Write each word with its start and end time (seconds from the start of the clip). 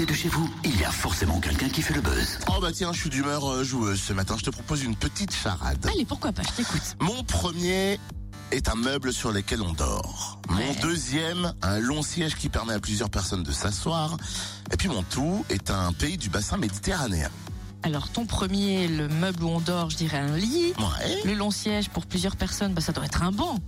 côté 0.00 0.12
de 0.12 0.16
chez 0.16 0.28
vous, 0.28 0.48
il 0.64 0.80
y 0.80 0.84
a 0.84 0.90
forcément 0.90 1.40
quelqu'un 1.40 1.68
qui 1.68 1.82
fait 1.82 1.92
le 1.92 2.00
buzz. 2.00 2.38
Oh 2.48 2.58
bah 2.60 2.70
tiens, 2.72 2.90
je 2.92 3.00
suis 3.00 3.10
d'humeur 3.10 3.44
euh, 3.50 3.64
joueuse 3.64 4.00
ce 4.00 4.14
matin. 4.14 4.34
Je 4.38 4.44
te 4.44 4.50
propose 4.50 4.82
une 4.82 4.96
petite 4.96 5.34
charade. 5.34 5.84
Allez, 5.92 6.06
pourquoi 6.06 6.32
pas, 6.32 6.42
je 6.42 6.62
t'écoute. 6.62 6.96
Mon 7.00 7.22
premier 7.24 8.00
est 8.50 8.68
un 8.70 8.76
meuble 8.76 9.12
sur 9.12 9.30
lequel 9.30 9.60
on 9.60 9.72
dort. 9.74 10.40
Mon 10.48 10.56
Ouais. 10.56 10.76
deuxième, 10.80 11.52
un 11.60 11.78
long 11.80 12.02
siège 12.02 12.34
qui 12.36 12.48
permet 12.48 12.72
à 12.72 12.80
plusieurs 12.80 13.10
personnes 13.10 13.42
de 13.42 13.52
s'asseoir. 13.52 14.16
Et 14.72 14.76
puis 14.78 14.88
mon 14.88 15.02
tout 15.02 15.44
est 15.50 15.70
un 15.70 15.92
pays 15.92 16.16
du 16.16 16.30
bassin 16.30 16.56
méditerranéen. 16.56 17.28
Alors, 17.82 18.08
ton 18.08 18.24
premier, 18.24 18.88
le 18.88 19.06
meuble 19.08 19.42
où 19.44 19.48
on 19.48 19.60
dort, 19.60 19.90
je 19.90 19.96
dirais 19.96 20.18
un 20.18 20.36
lit. 20.36 20.72
Ouais, 20.78 21.20
Le 21.26 21.34
long 21.34 21.50
siège 21.50 21.90
pour 21.90 22.06
plusieurs 22.06 22.36
personnes, 22.36 22.72
bah, 22.72 22.80
ça 22.80 22.92
doit 22.92 23.04
être 23.04 23.22
un 23.22 23.32
banc. 23.32 23.58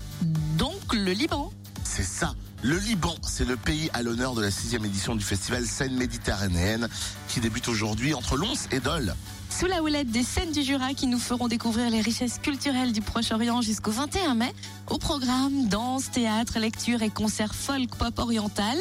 Donc, 0.56 0.94
le 0.94 1.12
Liban. 1.12 1.50
c'est 1.84 2.02
ça. 2.04 2.34
Le 2.64 2.76
Liban, 2.78 3.16
c'est 3.22 3.44
le 3.44 3.56
pays 3.56 3.90
à 3.92 4.02
l'honneur 4.04 4.34
de 4.34 4.40
la 4.40 4.52
sixième 4.52 4.84
édition 4.84 5.16
du 5.16 5.24
festival 5.24 5.66
Scène 5.66 5.96
méditerranéenne 5.96 6.88
qui 7.26 7.40
débute 7.40 7.66
aujourd'hui 7.66 8.14
entre 8.14 8.36
Lons 8.36 8.54
et 8.70 8.78
Dole. 8.78 9.16
Sous 9.50 9.66
la 9.66 9.82
houlette 9.82 10.12
des 10.12 10.22
scènes 10.22 10.52
du 10.52 10.62
Jura 10.62 10.94
qui 10.94 11.08
nous 11.08 11.18
feront 11.18 11.48
découvrir 11.48 11.90
les 11.90 12.00
richesses 12.00 12.38
culturelles 12.38 12.92
du 12.92 13.02
Proche-Orient 13.02 13.62
jusqu'au 13.62 13.90
21 13.90 14.34
mai. 14.34 14.52
Au 14.88 14.98
programme, 14.98 15.66
danse, 15.66 16.12
théâtre, 16.12 16.60
lecture 16.60 17.02
et 17.02 17.10
concerts 17.10 17.54
folk 17.54 17.96
pop 17.96 18.16
oriental 18.20 18.76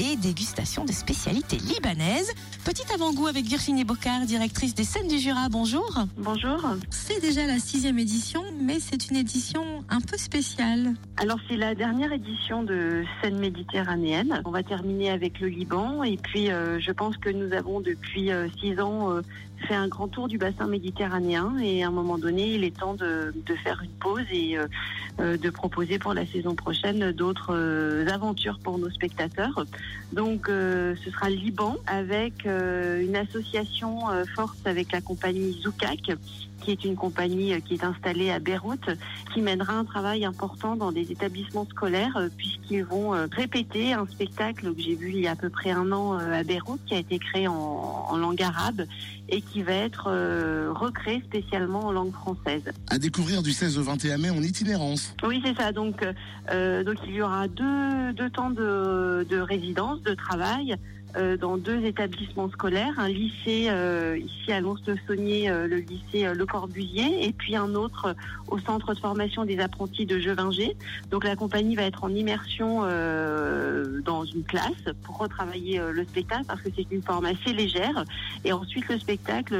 et 0.00 0.16
dégustation 0.16 0.84
de 0.84 0.92
spécialités 0.92 1.58
libanaises. 1.58 2.32
Petit 2.64 2.84
avant-goût 2.94 3.26
avec 3.26 3.44
Virginie 3.44 3.84
Bocard, 3.84 4.24
directrice 4.24 4.74
des 4.74 4.84
scènes 4.84 5.08
du 5.08 5.18
Jura. 5.18 5.48
Bonjour. 5.50 5.92
Bonjour. 6.16 6.58
C'est 6.88 7.20
déjà 7.20 7.46
la 7.46 7.58
sixième 7.58 7.98
édition, 7.98 8.42
mais 8.60 8.80
c'est 8.80 9.10
une 9.10 9.16
édition 9.16 9.84
un 9.90 10.00
peu 10.00 10.16
spéciale. 10.16 10.94
Alors 11.18 11.38
c'est 11.48 11.56
la 11.56 11.74
dernière 11.74 12.12
édition 12.12 12.62
de 12.62 13.04
scène 13.20 13.38
méditerranéenne. 13.38 14.40
On 14.46 14.50
va 14.50 14.62
terminer 14.62 15.10
avec 15.10 15.38
le 15.40 15.48
Liban 15.48 16.02
et 16.02 16.16
puis 16.16 16.50
euh, 16.50 16.80
je 16.80 16.92
pense 16.92 17.16
que 17.18 17.28
nous 17.28 17.52
avons 17.52 17.80
depuis 17.80 18.30
euh, 18.30 18.48
six 18.60 18.80
ans 18.80 19.10
euh, 19.10 19.20
un 19.74 19.88
grand 19.88 20.08
tour 20.08 20.28
du 20.28 20.38
bassin 20.38 20.66
méditerranéen 20.66 21.56
et 21.58 21.84
à 21.84 21.88
un 21.88 21.90
moment 21.90 22.18
donné 22.18 22.54
il 22.54 22.64
est 22.64 22.76
temps 22.76 22.94
de, 22.94 23.32
faire 23.64 23.80
une 23.82 23.90
pause 23.90 24.24
et 24.30 24.56
euh, 24.56 24.66
euh, 25.20 25.36
de 25.36 25.50
proposer 25.50 25.98
pour 25.98 26.14
la 26.14 26.26
saison 26.26 26.54
prochaine 26.54 27.12
d'autres 27.12 27.54
euh, 27.54 28.06
aventures 28.08 28.58
pour 28.62 28.78
nos 28.78 28.90
spectateurs. 28.90 29.64
Donc 30.12 30.46
ce 30.48 31.10
sera 31.10 31.30
Liban 31.30 31.76
avec 31.86 32.44
une 32.44 33.14
association 33.14 34.00
forte 34.34 34.58
avec 34.66 34.90
la 34.90 35.00
compagnie 35.00 35.52
Zoukak 35.62 36.12
qui 36.60 36.72
est 36.72 36.84
une 36.84 36.96
compagnie 36.96 37.60
qui 37.62 37.74
est 37.74 37.84
installée 37.84 38.30
à 38.30 38.40
Beyrouth 38.40 38.90
qui 39.32 39.40
mènera 39.40 39.74
un 39.74 39.84
travail 39.84 40.24
important 40.24 40.74
dans 40.74 40.90
des 40.90 41.12
établissements 41.12 41.66
scolaires 41.66 42.28
puisqu'ils 42.36 42.84
vont 42.84 43.10
répéter 43.30 43.92
un 43.92 44.06
spectacle 44.06 44.74
que 44.74 44.80
j'ai 44.80 44.96
vu 44.96 45.10
il 45.10 45.20
y 45.20 45.28
a 45.28 45.32
à 45.32 45.36
peu 45.36 45.48
près 45.48 45.70
un 45.70 45.92
an 45.92 46.14
à 46.14 46.42
Beyrouth 46.42 46.80
qui 46.86 46.94
a 46.94 46.98
été 46.98 47.20
créé 47.20 47.46
en 47.46 48.16
langue 48.16 48.42
arabe 48.42 48.84
et 49.30 49.40
qui 49.40 49.59
va 49.62 49.72
être 49.72 50.08
euh, 50.08 50.72
recréé 50.72 51.22
spécialement 51.26 51.86
en 51.86 51.92
langue 51.92 52.12
française. 52.12 52.62
À 52.88 52.98
découvrir 52.98 53.42
du 53.42 53.52
16 53.52 53.78
au 53.78 53.82
21 53.82 54.18
mai 54.18 54.30
en 54.30 54.42
itinérance. 54.42 55.14
Oui, 55.22 55.40
c'est 55.44 55.56
ça. 55.56 55.72
Donc, 55.72 56.02
euh, 56.02 56.12
euh, 56.50 56.84
donc 56.84 56.96
il 57.06 57.14
y 57.14 57.22
aura 57.22 57.48
deux, 57.48 58.12
deux 58.14 58.30
temps 58.30 58.50
de, 58.50 59.26
de 59.28 59.38
résidence, 59.38 60.02
de 60.02 60.14
travail. 60.14 60.76
Euh, 61.16 61.36
dans 61.36 61.56
deux 61.56 61.84
établissements 61.84 62.50
scolaires, 62.50 62.94
un 62.98 63.08
lycée 63.08 63.66
euh, 63.68 64.18
ici 64.18 64.52
à 64.52 64.60
Lons-le-Saunier, 64.60 65.50
euh, 65.50 65.66
le 65.66 65.76
lycée 65.76 66.32
Le 66.32 66.46
Corbusier, 66.46 67.26
et 67.26 67.32
puis 67.32 67.56
un 67.56 67.74
autre 67.74 68.14
au 68.48 68.58
centre 68.58 68.94
de 68.94 68.98
formation 68.98 69.44
des 69.44 69.58
apprentis 69.58 70.06
de 70.06 70.18
Gevinger. 70.18 70.76
Donc 71.10 71.24
la 71.24 71.36
compagnie 71.36 71.76
va 71.76 71.82
être 71.82 72.04
en 72.04 72.10
immersion 72.10 72.80
dans 72.80 74.24
une 74.24 74.42
classe 74.44 74.94
pour 75.04 75.18
retravailler 75.18 75.80
le 75.92 76.04
spectacle 76.04 76.44
parce 76.46 76.60
que 76.60 76.68
c'est 76.74 76.90
une 76.90 77.02
forme 77.02 77.26
assez 77.26 77.52
légère. 77.52 78.04
Et 78.44 78.52
ensuite 78.52 78.88
le 78.88 78.98
spectacle 78.98 79.56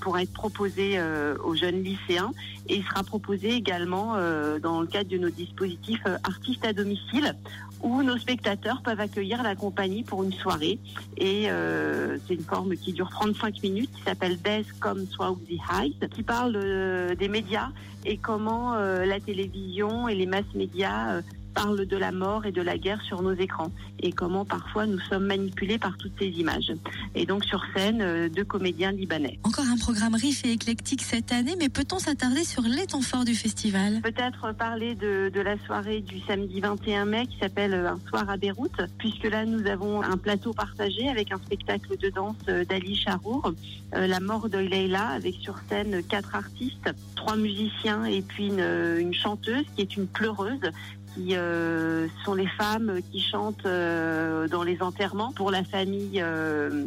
pourra 0.00 0.22
être 0.22 0.32
proposé 0.32 1.00
aux 1.44 1.54
jeunes 1.54 1.82
lycéens 1.82 2.32
et 2.68 2.82
sera 2.82 3.02
proposé 3.02 3.50
également 3.54 4.14
dans 4.62 4.80
le 4.80 4.86
cadre 4.86 5.10
de 5.10 5.18
nos 5.18 5.30
dispositifs 5.30 6.04
artistes 6.24 6.64
à 6.64 6.72
domicile 6.72 7.34
où 7.82 8.02
nos 8.02 8.18
spectateurs 8.18 8.82
peuvent 8.82 9.00
accueillir 9.00 9.42
la 9.42 9.54
compagnie 9.54 10.02
pour 10.02 10.22
une 10.22 10.32
soirée 10.32 10.78
et 11.16 11.50
euh, 11.50 12.18
c'est 12.26 12.34
une 12.34 12.44
forme 12.44 12.76
qui 12.76 12.92
dure 12.92 13.10
35 13.10 13.62
minutes 13.62 13.90
qui 13.94 14.02
s'appelle 14.02 14.38
Death 14.40 14.66
Come 14.80 15.06
Swap 15.06 15.36
the 15.46 16.08
qui 16.08 16.22
parle 16.22 16.56
euh, 16.56 17.14
des 17.14 17.28
médias 17.28 17.68
et 18.04 18.16
comment 18.16 18.74
euh, 18.74 19.04
la 19.04 19.20
télévision 19.20 20.08
et 20.08 20.14
les 20.14 20.26
masses 20.26 20.54
médias 20.54 21.20
parlent 21.50 21.86
de 21.86 21.96
la 21.96 22.12
mort 22.12 22.46
et 22.46 22.52
de 22.52 22.62
la 22.62 22.78
guerre 22.78 23.02
sur 23.02 23.22
nos 23.22 23.34
écrans 23.34 23.70
et 24.00 24.12
comment 24.12 24.44
parfois 24.44 24.86
nous 24.86 25.00
sommes 25.00 25.26
manipulés 25.26 25.78
par 25.78 25.96
toutes 25.98 26.18
ces 26.18 26.28
images. 26.28 26.72
Et 27.14 27.26
donc 27.26 27.44
sur 27.44 27.62
scène, 27.74 28.00
euh, 28.02 28.28
deux 28.28 28.44
comédiens 28.44 28.92
libanais. 28.92 29.38
Encore 29.44 29.66
un 29.66 29.76
programme 29.76 30.14
riche 30.14 30.44
et 30.44 30.52
éclectique 30.52 31.02
cette 31.02 31.32
année, 31.32 31.54
mais 31.58 31.68
peut-on 31.68 31.98
s'attarder 31.98 32.44
sur 32.44 32.62
les 32.62 32.86
temps 32.86 33.02
forts 33.02 33.24
du 33.24 33.34
festival? 33.34 34.00
Peut-être 34.02 34.54
parler 34.54 34.94
de, 34.94 35.30
de 35.32 35.40
la 35.40 35.58
soirée 35.66 36.00
du 36.00 36.20
samedi 36.20 36.60
21 36.60 37.04
mai 37.04 37.26
qui 37.26 37.38
s'appelle 37.38 37.74
euh, 37.74 37.90
Un 37.92 38.00
soir 38.08 38.28
à 38.28 38.36
Beyrouth, 38.36 38.80
puisque 38.98 39.24
là 39.24 39.44
nous 39.44 39.66
avons 39.66 40.02
un 40.02 40.16
plateau 40.16 40.52
partagé 40.52 41.08
avec 41.08 41.32
un 41.32 41.38
spectacle 41.38 41.96
de 41.96 42.08
danse 42.10 42.36
euh, 42.48 42.64
d'Ali 42.64 42.96
Charour, 42.96 43.52
euh, 43.94 44.06
La 44.06 44.20
mort 44.20 44.48
de 44.48 44.58
Leila, 44.58 45.08
avec 45.08 45.34
sur 45.36 45.56
scène 45.68 46.02
quatre 46.08 46.34
artistes, 46.34 46.90
trois 47.16 47.36
musiciens 47.36 48.04
et 48.04 48.22
puis 48.22 48.48
une, 48.48 48.60
une 48.98 49.14
chanteuse 49.14 49.64
qui 49.74 49.82
est 49.82 49.96
une 49.96 50.06
pleureuse 50.06 50.70
qui 51.14 51.36
euh, 51.36 52.06
sont 52.24 52.34
les 52.34 52.46
femmes 52.46 53.00
qui 53.10 53.20
chantent 53.20 53.66
euh, 53.66 54.48
dans 54.48 54.62
les 54.62 54.82
enterrements 54.82 55.32
pour 55.32 55.50
la 55.50 55.64
famille 55.64 56.20
euh, 56.22 56.84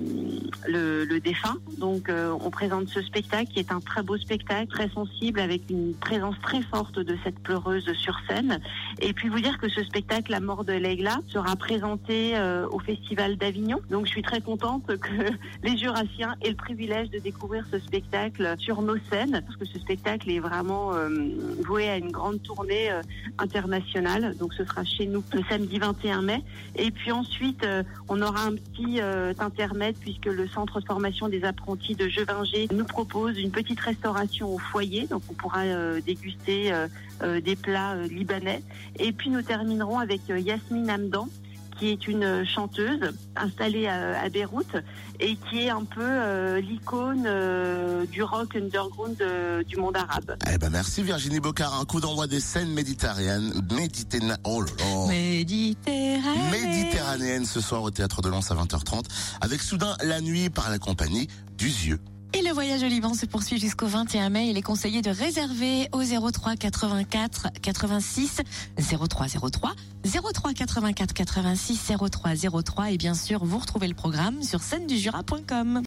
le, 0.68 1.06
le 1.06 1.20
défunt. 1.20 1.58
Donc 1.78 2.10
euh, 2.10 2.34
on 2.42 2.50
présente 2.50 2.88
ce 2.90 3.02
spectacle 3.02 3.52
qui 3.52 3.60
est 3.60 3.72
un 3.72 3.80
très 3.80 4.04
beau 4.04 4.18
spectacle, 4.18 4.68
très 4.68 4.90
sensible 4.90 5.40
avec 5.40 5.70
une 5.70 5.94
présence 5.94 6.36
très 6.42 6.62
forte 6.62 7.00
de 7.00 7.18
cette 7.24 7.40
pleureuse 7.40 7.92
sur 7.94 8.18
scène. 8.28 8.60
Et 9.00 9.14
puis 9.14 9.30
vous 9.30 9.40
dire 9.40 9.58
que 9.58 9.70
ce 9.70 9.84
spectacle, 9.84 10.32
La 10.32 10.40
mort 10.40 10.64
de 10.64 10.74
Leila, 10.74 11.20
sera 11.28 11.56
présenté 11.56 12.36
euh, 12.36 12.68
au 12.72 12.80
Festival 12.80 13.36
d'Avignon. 13.38 13.80
Donc 13.90 14.06
je 14.06 14.12
suis 14.12 14.22
très 14.22 14.42
contente 14.42 14.86
que 14.98 15.32
les 15.64 15.78
Jurassiens 15.78 16.36
aient 16.42 16.50
le 16.50 16.56
privilège 16.56 17.10
de 17.10 17.20
découvrir 17.20 17.66
ce 17.72 17.80
spectacle 17.80 18.56
sur 18.58 18.82
nos 18.82 18.98
scènes, 19.12 19.42
parce 19.46 19.58
que 19.58 19.66
ce 19.66 19.80
spectacle 19.80 20.30
est 20.30 20.40
vraiment 20.40 20.94
euh, 20.94 21.10
voué 21.66 21.90
à 21.90 21.98
une 21.98 22.12
grande 22.12 22.42
tournée 22.42 22.92
euh, 22.92 23.02
Donc 24.20 24.54
ce 24.54 24.66
sera 24.66 24.84
chez 24.84 25.06
nous 25.06 25.24
le 25.34 25.42
samedi 25.50 25.80
21 25.80 26.22
mai. 26.22 26.44
Et 26.76 26.92
puis 26.92 27.12
ensuite, 27.12 27.64
euh, 27.64 27.84
on 28.08 28.22
aura 28.22 28.44
un 28.46 28.56
petit 28.56 29.02
euh, 29.02 29.34
intermède 29.40 29.96
puisque 30.00 30.26
le 30.26 30.48
centre 30.48 30.80
de 30.80 30.86
formation 30.86 31.30
des 31.30 31.44
apprentis 31.44 31.96
de 31.96 32.08
Gevinger 32.08 32.68
nous 32.74 32.86
propose 32.86 33.40
une 33.40 33.52
petite 33.52 33.80
restauration 33.80 34.54
au 34.54 34.58
foyer. 34.58 35.08
Donc 35.08 35.24
on 35.30 35.34
pourra 35.34 35.62
euh, 35.62 36.00
déguster 36.02 36.72
euh, 36.74 37.42
des 37.42 37.56
plats 37.56 37.96
libanais. 37.96 38.62
Et 39.00 39.12
puis 39.12 39.30
nous 39.30 39.42
terminerons 39.42 40.00
avec 40.00 40.22
Yasmine 40.28 40.90
Hamdan 40.92 41.28
qui 41.78 41.90
est 41.90 42.08
une 42.08 42.46
chanteuse 42.46 43.14
installée 43.36 43.88
à, 43.88 44.22
à 44.22 44.30
Beyrouth 44.30 44.76
et 45.20 45.36
qui 45.36 45.64
est 45.64 45.70
un 45.70 45.86
peu 45.86 46.02
euh, 46.02 46.62
l'icône 46.62 47.24
euh, 47.26 48.06
du 48.06 48.24
rock 48.24 48.56
underground 48.56 49.22
euh, 49.22 49.64
du 49.64 49.78
monde 49.78 49.96
arabe. 49.96 50.38
Eh 50.52 50.58
ben 50.58 50.70
merci 50.70 51.04
Virginie 51.04 51.40
Bocard. 51.40 51.80
Un 51.80 51.86
coup 51.86 52.00
d'envoi 52.00 52.28
des 52.28 52.40
scènes 52.40 52.70
méditerranéennes. 52.70 53.54
Méditerranéennes. 53.72 54.38
Oh 54.44 54.62
là 54.62 54.72
là. 54.80 55.08
Méditerranée. 55.08 56.52
Méditerranéenne 56.52 57.46
ce 57.46 57.62
soir 57.62 57.84
au 57.84 57.92
théâtre 57.92 58.22
de 58.22 58.30
Lens 58.30 58.52
à 58.52 58.56
20h30 58.56 59.06
avec 59.42 59.62
soudain 59.62 59.96
la 60.04 60.22
nuit 60.22 60.50
par 60.50 60.70
la 60.70 60.80
compagnie 60.80 61.28
d'Usieux. 61.58 62.00
Et 62.36 62.42
le 62.42 62.52
voyage 62.52 62.82
au 62.82 62.88
Liban 62.88 63.14
se 63.14 63.26
poursuit 63.26 63.60
jusqu'au 63.60 63.86
21 63.86 64.30
mai. 64.30 64.50
Il 64.50 64.58
est 64.58 64.64
conseillé 64.64 65.02
de 65.02 65.10
réserver 65.12 65.88
au 65.92 66.02
03 66.04 66.56
84 66.56 67.48
86 67.62 68.42
03 68.78 69.28
03 69.28 69.72
03 70.34 70.54
84 70.54 71.14
86 71.14 71.92
03 72.10 72.62
03 72.64 72.92
et 72.92 72.98
bien 72.98 73.14
sûr 73.14 73.46
vous 73.46 73.60
retrouvez 73.60 73.88
le 73.88 73.94
programme 73.94 74.42
sur 74.42 74.62
scène 74.62 74.88
du 74.88 74.98
jura.com. 74.98 75.82